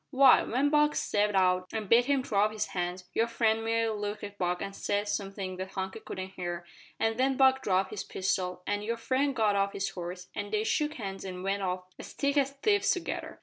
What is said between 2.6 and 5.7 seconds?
hands, your friend merely looked at Buck and said somethin'